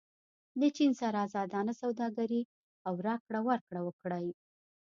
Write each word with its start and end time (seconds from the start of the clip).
له 0.59 0.67
چین 0.77 0.91
سره 1.01 1.17
ازادانه 1.27 1.73
سوداګري 1.81 2.41
او 2.87 2.93
راکړه 3.07 3.39
ورکړه 3.49 3.81
وکړئ. 3.83 4.27